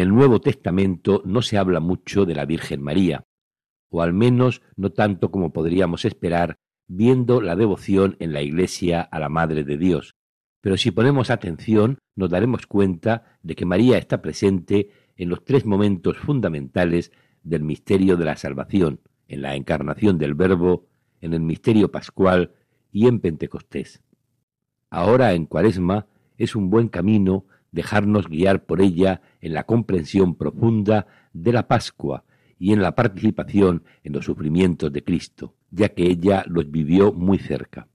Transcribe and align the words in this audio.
El 0.00 0.08
Nuevo 0.10 0.40
Testamento 0.40 1.22
no 1.24 1.42
se 1.42 1.58
habla 1.58 1.80
mucho 1.80 2.24
de 2.24 2.34
la 2.34 2.44
Virgen 2.44 2.82
María, 2.82 3.24
o 3.90 4.02
al 4.02 4.12
menos 4.12 4.62
no 4.76 4.90
tanto 4.90 5.30
como 5.30 5.52
podríamos 5.52 6.04
esperar 6.04 6.56
viendo 6.86 7.40
la 7.40 7.56
devoción 7.56 8.16
en 8.18 8.32
la 8.32 8.42
Iglesia 8.42 9.00
a 9.00 9.18
la 9.18 9.28
Madre 9.28 9.64
de 9.64 9.76
Dios. 9.76 10.14
Pero 10.60 10.76
si 10.76 10.90
ponemos 10.90 11.30
atención 11.30 11.98
nos 12.16 12.30
daremos 12.30 12.66
cuenta 12.66 13.38
de 13.42 13.54
que 13.54 13.64
María 13.64 13.96
está 13.96 14.20
presente 14.20 14.90
en 15.16 15.28
los 15.28 15.44
tres 15.44 15.64
momentos 15.64 16.18
fundamentales 16.18 17.12
del 17.42 17.62
misterio 17.62 18.16
de 18.16 18.24
la 18.24 18.36
salvación, 18.36 19.00
en 19.28 19.42
la 19.42 19.54
encarnación 19.54 20.18
del 20.18 20.34
Verbo, 20.34 20.86
en 21.20 21.32
el 21.34 21.40
misterio 21.40 21.90
pascual 21.90 22.52
y 22.92 23.06
en 23.06 23.20
Pentecostés. 23.20 24.02
Ahora 24.90 25.32
en 25.32 25.46
Cuaresma 25.46 26.06
es 26.36 26.56
un 26.56 26.68
buen 26.70 26.88
camino 26.88 27.46
dejarnos 27.72 28.28
guiar 28.28 28.64
por 28.64 28.80
ella 28.80 29.22
en 29.40 29.54
la 29.54 29.64
comprensión 29.64 30.34
profunda 30.34 31.06
de 31.32 31.52
la 31.52 31.68
Pascua 31.68 32.24
y 32.58 32.72
en 32.72 32.82
la 32.82 32.94
participación 32.94 33.84
en 34.04 34.12
los 34.12 34.24
sufrimientos 34.26 34.92
de 34.92 35.02
Cristo, 35.02 35.54
ya 35.70 35.90
que 35.90 36.04
ella 36.04 36.44
los 36.46 36.70
vivió 36.70 37.12
muy 37.12 37.38
cerca. 37.38 37.88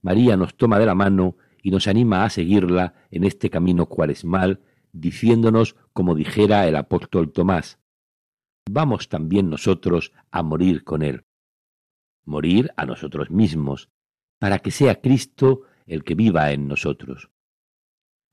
María 0.00 0.36
nos 0.36 0.56
toma 0.56 0.78
de 0.78 0.86
la 0.86 0.94
mano 0.94 1.36
y 1.62 1.70
nos 1.70 1.88
anima 1.88 2.24
a 2.24 2.30
seguirla 2.30 2.94
en 3.10 3.24
este 3.24 3.50
camino 3.50 3.86
cuaresmal, 3.86 4.60
diciéndonos, 4.92 5.76
como 5.92 6.14
dijera 6.14 6.68
el 6.68 6.76
apóstol 6.76 7.32
Tomás, 7.32 7.78
vamos 8.70 9.08
también 9.08 9.50
nosotros 9.50 10.12
a 10.30 10.42
morir 10.42 10.84
con 10.84 11.02
él. 11.02 11.24
Morir 12.24 12.70
a 12.76 12.86
nosotros 12.86 13.30
mismos, 13.30 13.90
para 14.38 14.58
que 14.58 14.70
sea 14.70 15.00
Cristo 15.00 15.62
el 15.86 16.04
que 16.04 16.14
viva 16.14 16.52
en 16.52 16.68
nosotros. 16.68 17.30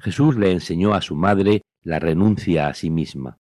Jesús 0.02 0.35
le 0.35 0.52
enseñó 0.52 0.95
a 0.95 1.02
su 1.02 1.16
madre 1.16 1.61
la 1.83 1.99
renuncia 1.99 2.67
a 2.67 2.73
sí 2.73 2.89
misma. 2.89 3.38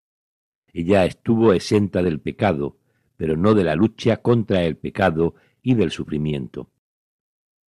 Ella 0.73 1.05
estuvo 1.05 1.53
exenta 1.53 2.03
del 2.03 2.19
pecado, 2.19 2.77
pero 3.15 3.37
no 3.37 3.53
de 3.53 3.63
la 3.63 3.75
lucha 3.75 4.17
contra 4.17 4.63
el 4.63 4.75
pecado 4.75 5.35
y 5.61 5.75
del 5.75 5.91
sufrimiento. 5.91 6.69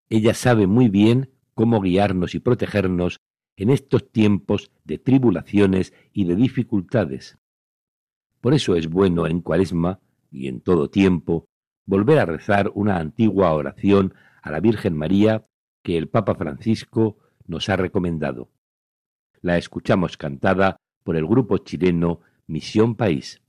Ella 0.10 0.34
sabe 0.34 0.68
muy 0.68 0.90
bien 0.90 1.32
cómo 1.54 1.80
guiarnos 1.80 2.36
y 2.36 2.40
protegernos 2.40 3.22
en 3.56 3.70
estos 3.70 4.12
tiempos 4.12 4.72
de 4.84 4.98
tribulaciones 4.98 5.94
y 6.12 6.26
de 6.26 6.36
dificultades. 6.36 7.38
Por 8.42 8.54
eso 8.54 8.76
es 8.76 8.90
bueno 8.90 9.26
en 9.26 9.40
cuaresma 9.40 10.02
y 10.30 10.48
en 10.48 10.60
todo 10.60 10.90
tiempo 10.90 11.46
volver 11.86 12.20
a 12.20 12.26
rezar 12.26 12.72
una 12.76 12.98
antigua 12.98 13.54
oración 13.54 14.14
a 14.42 14.52
la 14.52 14.60
Virgen 14.60 14.98
María 14.98 15.46
que 15.82 15.98
el 15.98 16.10
Papa 16.10 16.36
Francisco 16.36 17.18
nos 17.48 17.70
ha 17.70 17.78
recomendado. 17.78 18.50
La 19.42 19.58
escuchamos 19.58 20.18
cantada 20.18 20.78
por 21.04 21.18
el 21.18 21.26
grupo 21.26 21.58
chileno 21.58 22.20
Misión 22.46 22.96
País. 22.96 23.42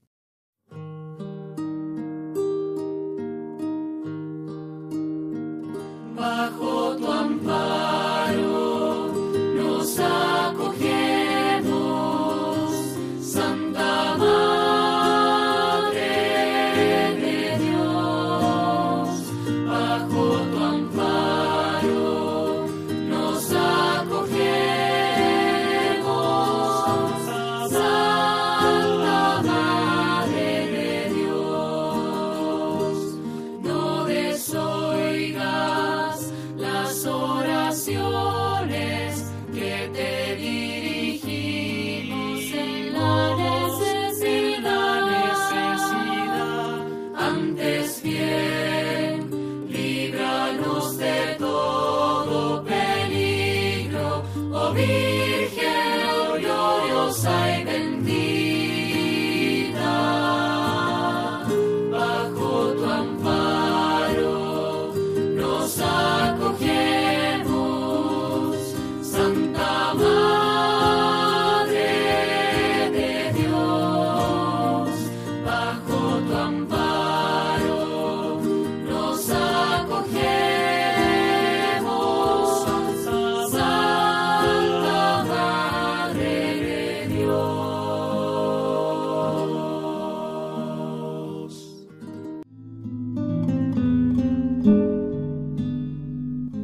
glory. 54.72 55.11